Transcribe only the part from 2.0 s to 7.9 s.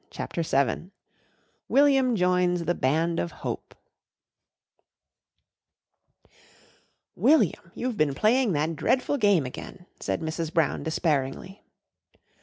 JOINS THE BAND OF HOPE "William!